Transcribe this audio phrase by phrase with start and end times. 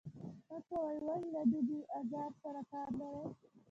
[0.49, 3.25] مه کوئ، ولې له دې بې آزار سره کار لرئ.